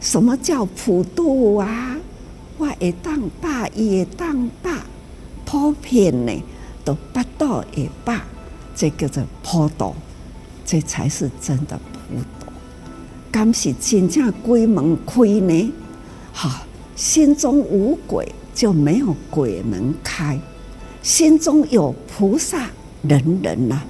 [0.00, 1.96] 什么叫普渡啊？
[2.56, 4.78] 我会当大，也当大，
[5.44, 6.32] 普遍呢
[6.84, 8.20] 都不到一百，
[8.74, 9.94] 这叫做普渡，
[10.64, 12.52] 这才是真的普渡。
[13.30, 15.72] 敢是真正鬼门开呢？
[16.32, 16.62] 哈，
[16.96, 20.36] 心中无鬼，就没有鬼门开；
[21.02, 22.68] 心中有菩萨，
[23.02, 23.86] 人人呐、啊、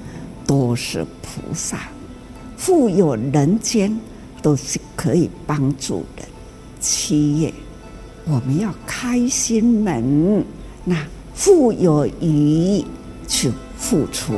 [0.46, 1.88] 都是菩萨，
[2.56, 3.98] 富有人间
[4.42, 6.22] 都是可以帮助的。
[6.80, 7.52] 七月。
[8.30, 10.44] 我们要开心门，
[10.84, 10.94] 那
[11.34, 12.84] 富有余
[13.26, 14.34] 去付出。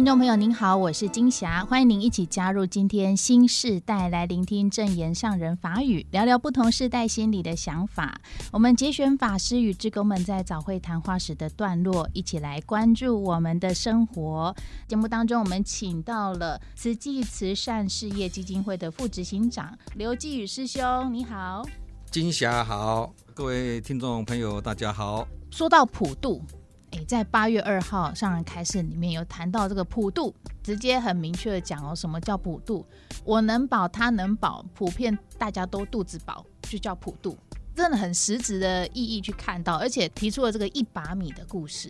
[0.00, 8.18] 听众朋友您好，我是金霞，欢迎您一起加入今天新世代来聆听正言上人法语，聊聊不同世代心理的想法。
[8.50, 14.56] 我们节选法师与志工们在早会谈话时的段落，一起来关注我们的生活。
[14.88, 21.62] 节目当中，我们请到了慈济慈善事业基金会的副执行长刘继宇师兄，你好，
[22.10, 25.28] 金霞好，各位听众朋友大家好。
[25.50, 26.42] 说到普渡。
[26.92, 32.84] 诶，在八月二号上人开示里面有谈到这个普渡，直接很明确的讲哦，什么叫普渡？
[33.24, 37.38] 我能保，他能保，普遍大家都肚子饱，就叫普渡，
[37.74, 41.88] 真的很实质的意义去看到，而且提出了这个一把米的故事，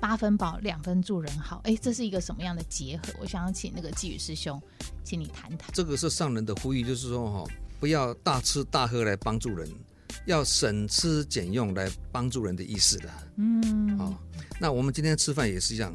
[0.00, 1.60] 八分饱，两分助人好。
[1.64, 3.12] 诶，这是一个什么样的结合？
[3.20, 4.60] 我想要请那个继宇师兄，
[5.04, 5.70] 请你谈谈。
[5.74, 7.44] 这个是上人的呼吁，就是说哈，
[7.78, 9.68] 不要大吃大喝来帮助人。
[10.28, 14.18] 要省吃俭用来帮助人的意思的，嗯，好、哦，
[14.60, 15.90] 那我们今天吃饭也是一样，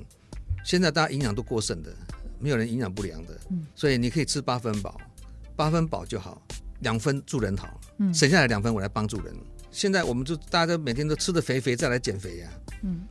[0.66, 1.94] 现在大家营养都过剩的，
[2.40, 5.00] 没有人营养不良的，嗯，所以你可以吃八分饱，
[5.56, 6.42] 八分饱就好，
[6.80, 9.32] 两分助人好，嗯，省下来两分我来帮助人。
[9.70, 13.06] 现在我们就大家都每天都吃的肥肥再来减肥呀、啊，嗯，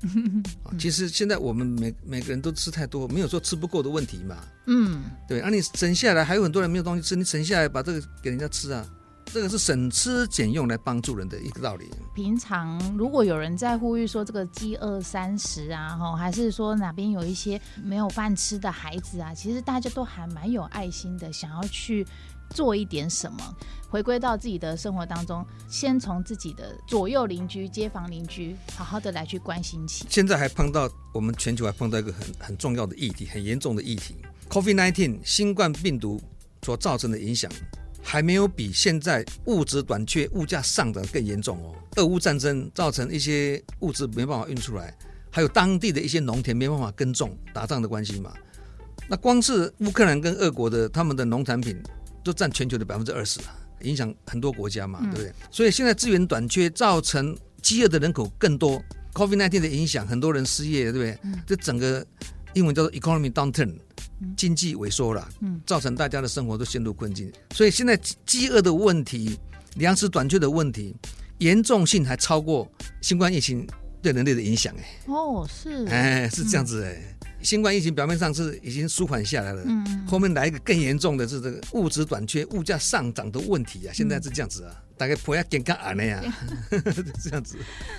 [0.76, 8.84] 其实现在我们每每个人都吃太多，没有说吃不够的问题嘛，嗯，对，那、啊、你省下来还有很多人没有东西吃，你省下来把这个给人家吃啊。
[9.26, 11.88] 这个是省吃俭用来帮助人的一个道理。
[12.14, 22.06] 平常如果有人在呼吁说这个饥饿三十啊，哈，还是说哪边有一些没有饭吃的孩子啊，其实大家都还蛮有爱心的，想要去
[22.50, 23.56] 做一点什么，
[23.88, 30.04] 回归到自己的生活当中，先从自己的左右邻居、街坊邻居，好好的来去关心起。
[30.10, 34.16] 现在还碰到我们全球还碰到一个很很重要的议题，很严重的议题
[34.50, 36.20] ，COVID-19 新冠病毒
[36.62, 37.50] 所造成的影响。
[38.02, 41.74] 还没有比现在物质短缺、物价上涨更严重哦。
[41.96, 44.94] 俄乌战争造成一些物资没办法运出来，
[45.30, 48.32] 还有当地的一些农田没办法耕种，打仗的关系嘛。
[49.08, 51.80] 那光是乌克兰跟俄国的他们的农产品
[52.24, 55.32] 都占全球的百分之二十啊，影响很多国家嘛，对不对？
[55.50, 58.82] 所以现在资源短缺，造成饥饿的人口更多。
[59.14, 61.18] COVID-19 的影响，很多人失业，对不对？
[61.46, 62.06] 这整个
[62.54, 63.74] 英文叫做 economy downturn。
[64.36, 65.28] 经济萎缩了，
[65.66, 69.36] 造成大家的生活都陷入困境，所以现在饥饿的问题、
[69.74, 70.94] 粮食短缺的问题，
[71.38, 72.70] 严重性还超过
[73.00, 73.66] 新冠疫情
[74.00, 74.72] 对人类的影响。
[74.78, 77.18] 哎，哦，是，哎，是这样子哎。
[77.42, 84.74] 新冠疫情表面上是已经舒缓下来了，嗯，后面来一个更严重的是这个物质短缺、物价上涨的问题啊，现在是这样子啊。
[84.94, 86.22] 大概不要健康啊那样，
[87.20, 87.56] 这样子。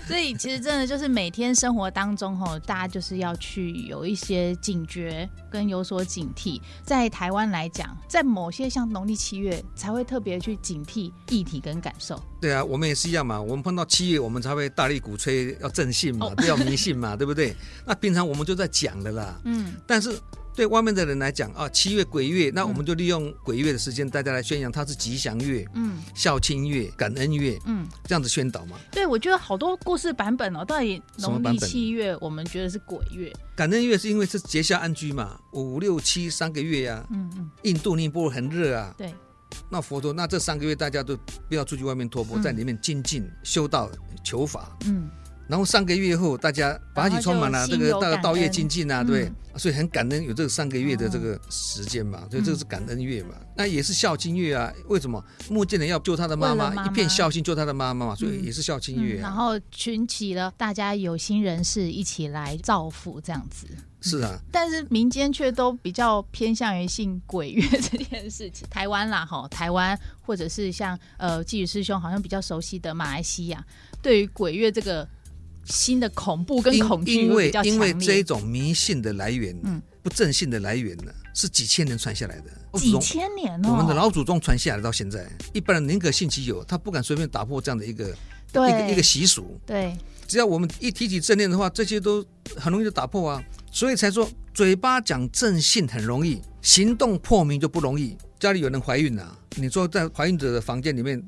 [0.08, 6.62] 所以其实真的就是每天生活当中吼，大家就是要去有一些警觉跟有所警惕。
[6.86, 12.18] 在台湾来讲，在某些像农历七月才会特别去警惕议题跟感受。
[12.40, 13.42] 对啊，我们也是一样嘛。
[13.42, 17.54] 我们碰到七月，我们才会大力鼓吹要正信嘛，不要迷信嘛，对不对？
[17.86, 19.33] 那平常我们就在讲的啦。
[19.44, 20.18] 嗯，但是。
[20.56, 28.78] 对外面的人来讲啊，七月鬼月，那我们就利用鬼月的时间，大家来宣扬它是吉祥月，嗯，孝亲月、感恩月，嗯，这样子宣导嘛。
[28.92, 39.12] 对，我觉得好多故事版本哦，到底农历七月我们觉得是鬼月，感恩月是因为是结下安居嘛，五六七三个月呀，嗯嗯，印度尼泊尔很热啊，对，
[39.72, 41.18] 那佛陀那这三个月大家都
[41.50, 43.90] 不要出去外面托钵，在里面精进修道
[44.24, 45.10] 求法，嗯。
[45.48, 53.36] 然后上个月后，大家法喜充满了，这个大家道业精进啊，对，所以很感恩有这个上个月的这个时间嘛，所以这个是感恩月嘛。
[53.56, 59.20] 那也是孝亲月啊，为什么目犍连要救他的妈妈，一片孝心救他的妈妈嘛，所以也是孝亲月。
[59.20, 63.68] 然后群起了大家有心人士一起来造福这样子。
[64.00, 68.66] 是啊，但是民间却都比较偏向于信鬼月这件事情。
[68.70, 73.64] 台湾啦，哈，台湾或者是像呃季宇师兄好像比较熟悉的马来西亚，
[74.02, 75.06] 对于鬼月这个。
[75.66, 89.60] 新的恐怖跟恐惧，因为因为这一种迷信的来源，嗯，不正信的来源呢，是几千年传下来的，几千年哦，我们的老祖宗传下来到现在，一般人宁可信其有，他不敢随便打破这样的一个一个一个习俗。
[89.66, 89.96] 对，
[90.28, 92.26] 只要我们一提起正念的话，这些都
[92.58, 98.18] 很容易就打破啊，所以才说嘴巴讲正信很容易，行动破迷就不容易。
[98.40, 101.24] 家里有人怀孕啊，你说在怀孕者的房间里面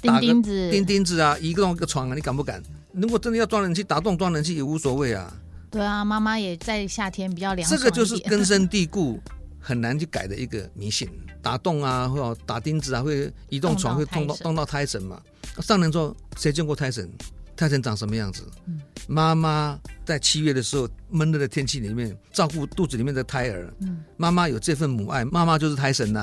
[0.00, 2.62] 打个钉钉子，钉钉子啊，移动一个床啊，你敢不敢？
[2.92, 5.32] 如果真的要装冷气，打洞装冷气也无所谓啊。
[5.70, 7.68] 对啊，妈妈也在夏天比较凉。
[7.68, 9.20] 这个就是根深蒂固、
[9.60, 11.08] 很难去改的一个迷信。
[11.40, 15.20] 打洞啊，或打钉子啊，会移动床会动到动到胎神嘛。
[15.62, 17.10] 上人说，谁见过胎神？
[17.56, 18.42] 胎神长什么样子？
[18.66, 23.72] 嗯、妈妈在七月的时候闷热的天气里面照顾肚子里面的胎儿。
[23.80, 26.20] 嗯、妈妈有这份母爱，妈妈就是胎神呐、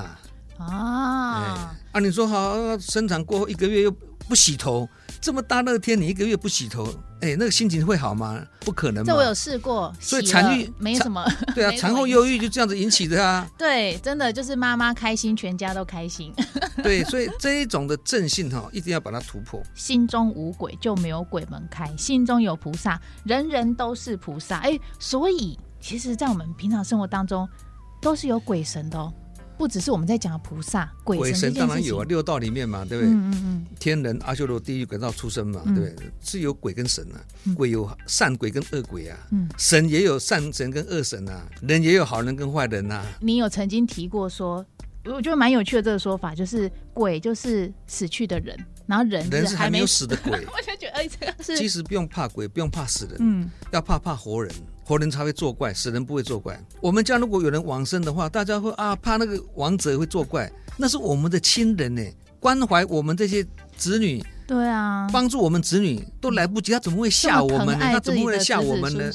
[0.58, 0.66] 啊。
[0.66, 3.92] 啊，啊，你说好生产过后一个月又
[4.28, 6.88] 不洗头，这么大热天你一个月不洗头，
[7.22, 8.42] 哎，那个心情会好吗？
[8.62, 9.04] 不可能。
[9.04, 11.25] 这我有试过，所以产育 没什么。
[11.54, 13.48] 对啊，产后忧郁就这样子引起的啊。
[13.58, 16.34] 对，真的就是妈妈开心，全家都开心。
[16.84, 19.62] 对，所以这一种的正性哈，一定要把它突破。
[19.74, 24.58] 心中无鬼，就没有鬼门开；心中有菩萨，人人都是菩萨。
[24.60, 27.48] 哎，所以其实，在我们平常生活当中，
[28.02, 29.12] 都是有鬼神的哦。
[29.57, 33.12] 不只是我们在讲的菩萨、鬼神，当然有啊，六道里面嘛，对不对？
[33.12, 33.65] 嗯嗯嗯。
[33.80, 35.95] 天人、阿修罗、地狱、鬼道出生嘛，对不对？
[36.21, 37.18] 是有鬼跟神啊，
[37.56, 39.18] 鬼有善鬼跟恶鬼啊，
[39.57, 43.04] 神也有善神跟恶神啊，人也有好人跟坏人呐。
[43.19, 44.65] 你有曾经提过说，
[45.06, 50.31] 我觉得蛮有趣的这个说法，就是鬼就是死去的人，然后人人是还没有死的鬼。
[50.53, 54.53] 我就觉得哎，这个是其实不用怕鬼，不用怕死人，嗯，要怕怕活人。
[54.88, 56.57] 活人才会作怪，死人不会作怪。
[56.80, 62.01] 我们家如果有人往生的话，大家会啊怕那个亡者会作怪，那是我们的亲人呢，
[62.39, 63.45] 关怀我们这些
[63.75, 67.80] 子女，对啊，帮助我们子女都来不及，他怎么会吓我们呢？
[67.92, 69.12] 他怎么会来吓我们呢？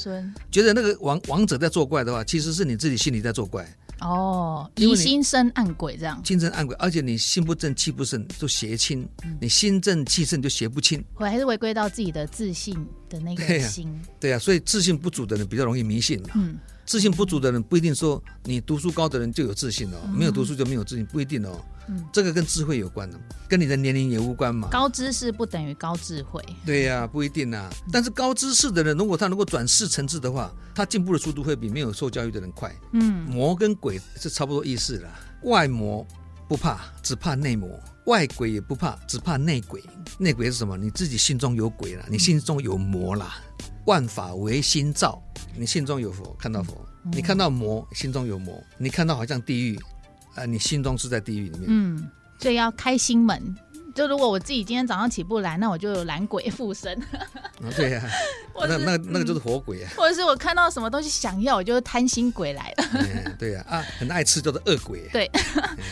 [0.51, 3.67] 觉得那个亡亡者在作怪的话，其实是你自己心里在作怪。
[4.01, 11.03] 哦，疑心生暗鬼这样，心生暗鬼，而且你心不正气不顺就邪亲，嗯、你心正气盛就邪不侵。
[11.15, 12.75] 我还是回归到自己的自信
[13.09, 13.89] 的那个心。
[14.19, 16.29] 对呀、啊，啊，所以自信不足的人比较容易迷信嘛。
[16.35, 16.57] 嗯。
[16.85, 21.63] 自信不足的人不一定说你读书高的人就有自信哦，嗯、没有读书就没有自信，不一定哦。
[21.87, 24.69] 嗯，这个跟智慧有关的，跟你的年龄也无关嘛。
[24.71, 26.43] 高知识不等于高智慧。
[26.65, 27.69] 对呀、啊，不一定呐、啊。
[27.91, 32.73] 但是高知识的人，如果他能够转世成智的话，他进步的速度会比没有受教育的人快。
[32.93, 35.09] 嗯，魔跟鬼是差不多意思啦。
[35.43, 36.05] 外魔
[36.47, 37.67] 不怕，只怕内魔；
[38.05, 39.83] 外鬼也不怕，只怕内鬼。
[40.17, 40.77] 内鬼是什么？
[40.77, 43.35] 你自己心中有鬼了，你心中有魔啦。
[43.85, 45.21] 万法唯心造，
[45.57, 49.83] 你心中有佛，看到佛；嗯、你看到魔，心中有魔；你看到好像地狱，啊、
[50.35, 51.63] 呃，你心中是在地狱里面。
[51.67, 52.09] 嗯，
[52.39, 53.55] 所以要开心门。
[53.93, 56.99] 就如果我自己今天早上起不来，那我就有懒鬼附身。
[56.99, 58.01] 啊，对呀、
[58.57, 59.91] 啊，那那那个就是活鬼啊。
[59.95, 62.89] 或者是我看到什么东西想要，我就是贪心鬼来了。
[62.93, 65.07] 嗯、对呀、啊，啊，很爱吃叫做恶鬼。
[65.13, 65.29] 对，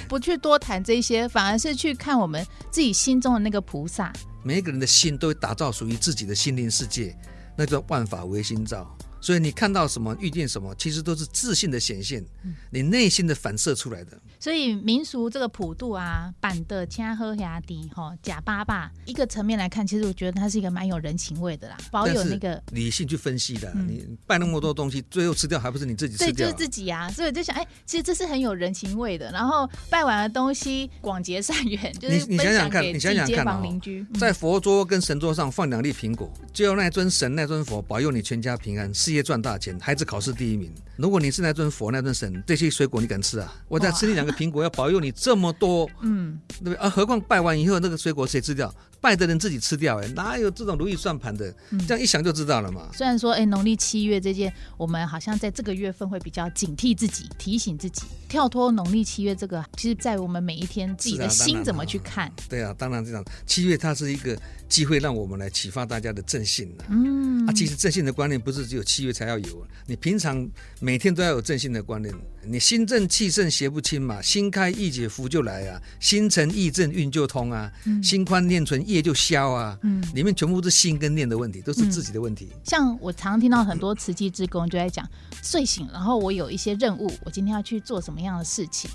[0.10, 4.12] 不去多谈这些，反而是去看我们自己心中的那个菩萨。
[4.42, 7.16] 每一个人的心都会打造属于自己的心灵世界。
[7.56, 12.26] 那叫万法唯心造，所以你看到什么，遇见什么，其实都是自信的显现，
[12.72, 14.20] 你内心的反射出来的。
[14.40, 23.72] 所以民俗这个普渡啊，板的掐喝压低哈假巴巴，一个层面来看，其实我觉得它是一个蛮有人情味的啦，保有那个理性去分析的。
[23.76, 26.34] 嗯、你拜那么多东西，最后吃掉还不是你自己吃掉？
[26.34, 27.08] 对，就是自己啊。
[27.12, 29.32] 所以我就想，哎，其实这是很有人情味的。
[29.32, 40.74] 然后拜完的东西，广结善缘，就是你你想想看，你想想看啊、邻居，在佛桌跟神桌上放两粒苹果，就要那尊神、那尊佛保佑你全家平安，事业赚大钱，孩子考试第一名。
[40.96, 43.54] 如果你是那尊佛、那尊神，这些水果你敢吃啊？
[43.68, 45.12] 我再吃你两个苹果，要保佑你。
[45.12, 46.76] 这么多，嗯，对不对？
[46.76, 48.74] 啊，何况拜完以后那个水果谁吃掉？
[49.02, 51.54] 拜的人自己吃掉，哎，哪有这种如意算盘的？
[51.88, 52.90] 这样一想就知道了嘛。
[52.94, 62.32] 虽然说，哎，农历七月这件，我们好像在这个月份会比较警惕自己，提醒自己，跳脱农历七月这个，其实在我们每一天自己的心怎么去看？
[62.48, 63.26] 对啊，当然这样。
[63.48, 64.40] 七月它是一个
[64.70, 66.86] 机会，让我们来启发大家的正信啊。
[66.90, 70.48] 嗯，啊，其实正信的观念不是只有七月才要有，你平常
[70.80, 72.14] 每天都要有正信的观念。
[72.44, 82.50] 你心正气盛邪不侵嘛，心开意解福就来啊，心诚意正运就通啊，嗯、心宽念纯业就消啊，嗯，里面全部是心跟念的问题，都是自己的问题。
[82.52, 85.08] 嗯、像我常听到很多慈济志工就在讲，
[85.44, 88.90] 睡醒然后我有一些任务，我今天要去做什么样的事情，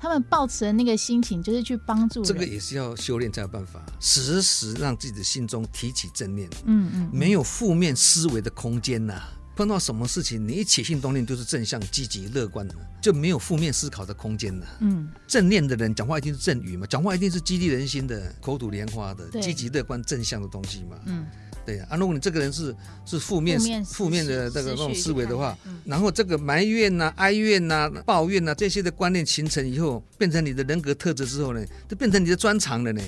[0.00, 2.24] 他们抱持的那个心情就是去帮助。
[2.24, 9.32] 这个也是要修炼才有办法，时时让自己的心中提起正念，嗯嗯，没有负面思维的空间呐、啊。
[9.54, 14.66] 碰到什么事情，你一起心动念就是正向、积极、乐观的，就没有负面思考的空间了。
[14.80, 20.96] 嗯，正念的人讲话一定是正语嘛，讲话一定是激励人心的、口吐莲花的、积极乐观、正向的东西嘛。
[21.04, 21.26] 嗯，
[21.66, 21.96] 对啊。
[21.96, 33.02] 如果你这个人是是负面、负面的这个那种思维的话，然后这个埋怨呐、啊、哀怨呐、啊、抱怨呐、啊、这些的观念形成以后，变成你的人格特质之后呢，就变成你的专长了呢。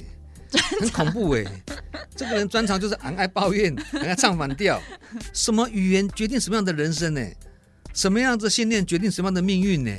[0.59, 1.63] 很恐怖哎、欸，
[2.17, 4.81] 这个人专长就是很爱抱怨，很爱唱反调。
[5.33, 7.21] 什么语言决定什么样的人生呢？
[7.93, 9.91] 什么样子信念决定什么样的命运呢？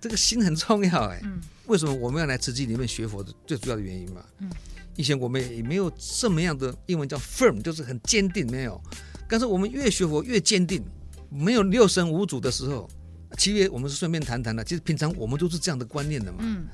[0.00, 1.20] 这个心很重要哎。
[1.24, 1.40] 嗯。
[1.66, 4.22] 为什么我们要来慈济里面学佛的最主要的原因嘛？
[4.40, 4.50] 嗯。
[4.96, 8.80] 以前我们也没有这么样的英文叫 firm，就是很坚定，没有。
[9.28, 10.84] 但是我们越学佛越坚定，
[11.30, 12.88] 没有六神无主的时候。
[13.36, 16.38] 七月我们是顺便谈谈的，其实平常我们都是这样的观念的嘛。
[16.40, 16.66] 嗯，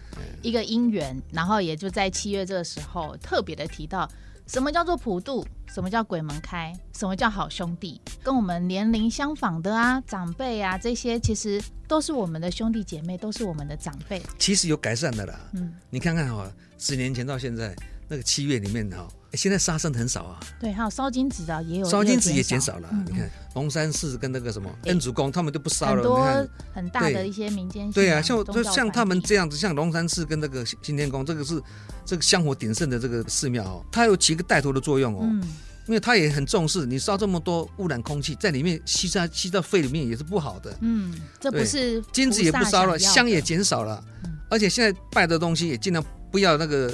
[0.43, 4.09] 一个因缘，然后也就在七月这个时候特别的提到，
[4.47, 14.21] 什么叫做普渡，什么叫鬼门开，什么叫好兄弟，跟我们年龄相仿的啊，长辈啊，这些其实都是我们的兄弟姐妹，都是我们的长辈。
[14.39, 15.41] 其实有改善的啦。
[15.53, 17.75] 嗯，你看看哈，十年前到现在，
[18.11, 19.09] 那个七月里面哈。
[19.35, 22.89] 现在杀生很少啊，对，还有烧金纸的也有，烧金纸也减少了。
[22.91, 26.03] 嗯、你看龙山寺跟那个什么恩主公，他们都不烧了。
[26.03, 31.63] 很多很大的一些民间对啊，像就像他们这样子，像龙山寺跟那个新天宫，这个是
[32.05, 35.21] 这个香火鼎盛的这个寺庙哦，它有起一个带头的作用哦。
[35.23, 35.41] 嗯，
[35.87, 40.77] 因为它也很重视，你烧这么多污染空气，在里面吸在吸到肺里面也是不好的。
[40.81, 46.93] 嗯，这不是金子也不烧了，香也减少了，嗯、而且现在拜的东西也尽量不要那个。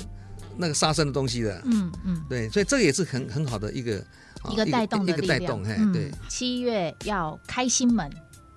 [0.58, 4.04] 那个杀生的东西的，嗯嗯，对，所以这个也是很很好的一个
[4.50, 5.12] 一个带动的。
[5.12, 6.10] 一个带动，嘿，嗯、对。
[6.28, 8.10] 七月要开心门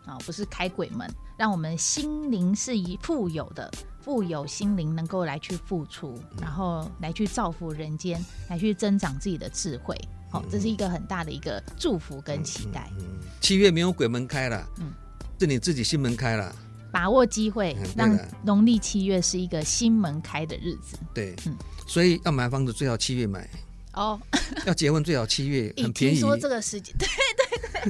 [0.06, 9.96] 啊，不是开鬼门，让我们心灵是一富有的，富有心灵能够来去付出，然后来去造福人间，来去增长自己的智慧。
[10.32, 12.90] 好、嗯，这是一个很大的一个祝福跟期待。
[12.98, 14.92] 嗯，嗯七月没有鬼门开了，嗯，
[15.40, 16.56] 是你自己心门开了。
[16.92, 20.98] 把握机会，让农历七月是一个新门开的日子。
[21.14, 21.56] 对，嗯。
[21.88, 23.50] 所以要买房子最好七月买
[23.94, 24.20] 哦，
[24.68, 26.16] 要结婚最好七月，很便宜。
[26.20, 27.08] 听说这个时间，对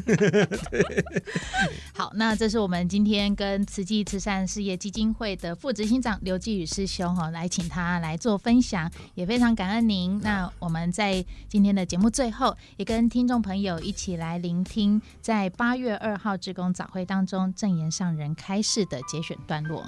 [0.06, 0.46] 对对。
[0.72, 1.06] 对
[1.94, 10.20] 好，那这是我们今天跟慈济慈善事业基金会的副执行长刘继宇师兄哈，来请他来做分享，也非常感恩您。
[10.22, 19.84] 那我们在今天的节目最后，也跟听众朋友一起来聆听，在八月二号志工早会当中正言上人开示的节选段落。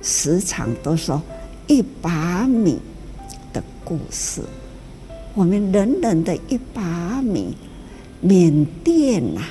[0.00, 1.22] 时常都说
[1.68, 2.80] 一把米
[3.52, 4.42] 的故事，
[5.34, 7.56] 我们人人的一把米，
[8.20, 9.48] 缅甸呐、啊、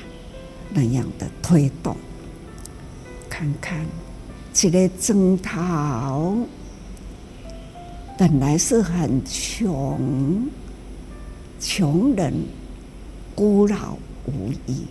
[0.73, 1.95] 那样的推动，
[3.27, 3.83] 看看
[4.53, 6.35] 这个征讨
[8.15, 10.47] 本来是很穷，
[11.59, 12.31] 穷人
[13.33, 13.97] 孤老
[14.27, 14.85] 无依，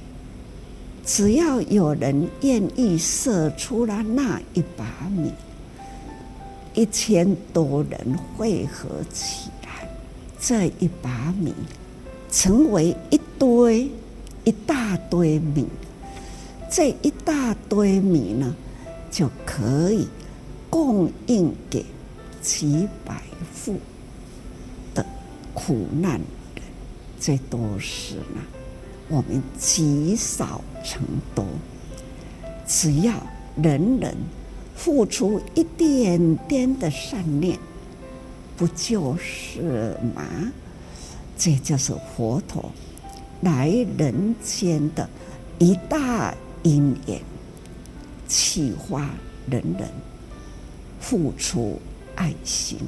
[1.06, 5.30] 只要有人愿意舍出了那一把米。
[6.74, 9.59] 一千多人汇合起来，
[10.40, 11.52] 这一把米
[12.30, 13.90] 成为一堆
[14.44, 15.66] 一大堆米，
[16.70, 18.56] 这一大堆米呢，
[19.10, 20.08] 就可以
[20.70, 21.84] 供应给
[22.40, 23.22] 几百
[23.54, 23.78] 户
[24.94, 25.04] 的
[25.52, 26.12] 苦难
[26.54, 26.64] 人。
[27.20, 28.40] 这都是呢，
[29.08, 31.02] 我们积少成
[31.34, 31.44] 多，
[32.66, 33.12] 只要
[33.62, 34.16] 人人。
[34.72, 37.58] 付出一点点的善念，
[38.60, 40.22] 不就是吗？
[41.38, 42.70] 这就是佛陀
[43.40, 45.08] 来人间的
[45.58, 47.18] 一大因缘，
[48.28, 49.08] 启发
[49.48, 49.88] 人人
[51.00, 51.80] 付出
[52.16, 52.78] 爱心，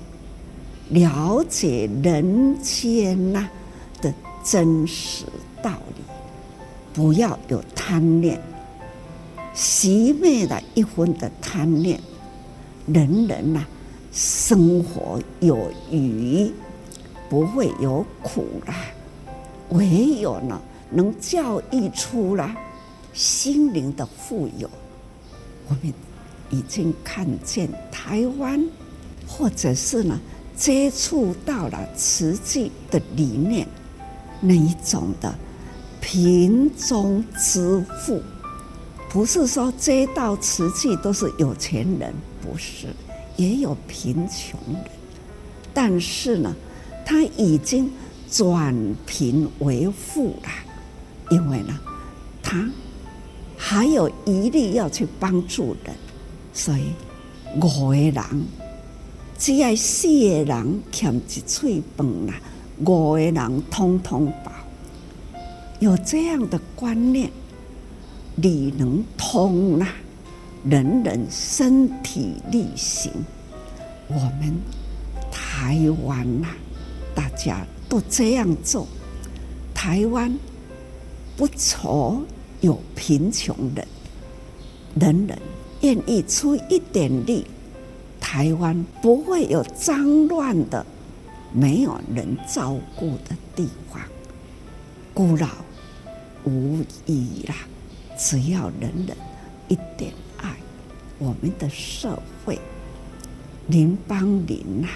[0.90, 3.48] 了解人间呐
[4.02, 4.12] 的
[4.44, 5.24] 真实
[5.62, 6.02] 道理，
[6.92, 8.38] 不要有贪念。
[9.54, 11.98] 熄灭了一分的贪念，
[12.86, 13.64] 人人呐、
[14.12, 16.52] 生活有余，
[17.30, 18.74] 不会有苦了。
[19.70, 22.54] 唯有呢，能教育出了
[23.14, 24.68] 心灵的富有。
[25.68, 25.92] 我们
[26.50, 28.62] 已经看见台湾，
[29.26, 30.20] 或者是呢，
[30.54, 33.66] 接触到了瓷器的理念，
[34.40, 35.34] 那一种的
[36.02, 38.20] 贫中之富。
[39.08, 42.88] 不是说接到瓷器都是有钱人，不是，
[43.42, 44.84] 也有贫穷人。
[45.74, 46.54] 但是呢，
[47.04, 47.90] 他已经
[48.30, 48.72] 转
[49.04, 50.48] 贫为富了，
[51.30, 51.76] 因为呢，
[52.40, 52.70] 他
[53.56, 55.94] 还有余力要去帮助人，
[56.52, 56.92] 所以
[57.56, 58.14] 五个人
[59.36, 62.34] 只要四个人欠一嘴饭啦，
[62.78, 64.52] 五个人通通饱。
[65.80, 67.28] 有这样的观念。
[68.36, 69.86] 理能通呐，
[70.64, 73.10] 人人身体力行。
[74.08, 74.56] 我们
[75.30, 76.48] 台湾呐，
[77.14, 78.86] 大家都这样做。
[79.74, 80.38] 台湾
[81.36, 82.22] 不愁
[82.60, 83.86] 有贫穷人，
[84.94, 85.38] 人人
[85.80, 87.44] 愿意出一点力，
[88.20, 90.86] 台湾不会有脏乱的、
[91.52, 94.00] 没有人照顾的地方，
[95.12, 95.48] 孤老
[96.44, 97.56] 无依啦。
[98.16, 99.16] 只要人人
[99.66, 100.12] 一点，
[101.22, 102.58] 我们的社会
[103.68, 104.88] 邻帮邻呐，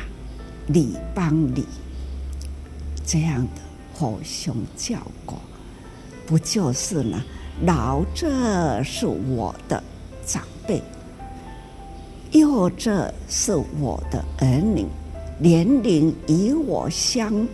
[0.66, 1.64] 里帮里，
[3.06, 3.62] 这样的
[3.94, 5.36] 互相照顾，
[6.26, 7.22] 不就是呢？
[7.64, 9.80] 老者是我的
[10.26, 10.82] 长辈，
[12.32, 14.84] 幼者是我的儿女，
[15.38, 17.46] 年龄与我相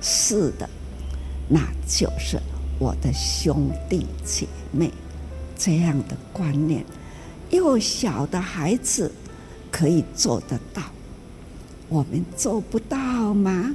[0.00, 0.66] 似的，
[1.50, 2.40] 那就是
[2.78, 4.90] 我的兄弟姐妹。
[5.58, 6.84] 这样的观念，
[7.56, 9.10] 幼小的孩子
[9.70, 10.82] 可以做得到，
[11.88, 13.74] 我们做不到吗？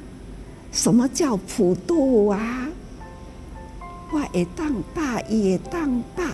[0.71, 2.69] 什么叫普渡啊？
[4.11, 6.31] 我会当大，也当大，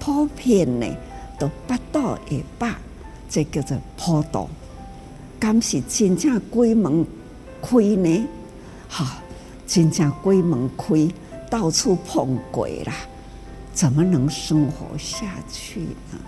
[0.00, 0.86] 普遍呢
[1.38, 2.76] 都八道也罢，
[3.30, 4.48] 这叫做普渡。
[5.38, 7.06] 敢是真正鬼门
[7.62, 8.26] 开呢？
[8.88, 9.22] 哈，
[9.66, 11.08] 真正鬼门开，
[11.48, 12.92] 到处碰鬼啦。
[13.72, 16.18] 怎么能生活下去呢？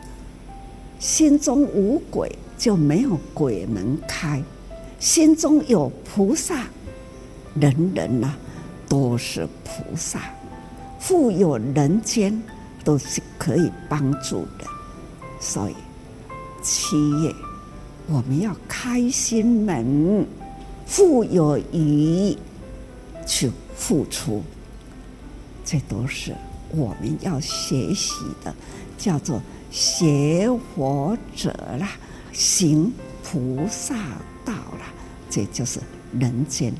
[0.99, 4.43] 心中无鬼，就没有鬼门开；
[4.99, 6.67] 心中有菩萨，
[7.55, 8.35] 人人呐、
[8.89, 10.21] 都是菩萨。
[10.99, 12.43] 富有人间，
[12.83, 14.69] 都是可以帮助人。
[15.39, 15.75] 所以，
[16.63, 17.35] 七月
[18.07, 20.27] 我们要开心门，
[20.87, 22.35] 富有余
[23.27, 24.43] 去付出，
[25.65, 26.35] 这都是。
[26.71, 28.53] 我们要学习的
[28.97, 29.41] 叫做
[29.75, 31.50] 学佛者
[31.81, 31.90] 啦，
[32.33, 32.93] 行
[33.25, 33.97] 菩萨
[34.45, 34.87] 道啦，
[35.28, 35.81] 这就是
[36.16, 36.73] 人间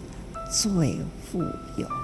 [0.49, 0.97] 最
[1.29, 1.41] 富
[1.77, 2.04] 有。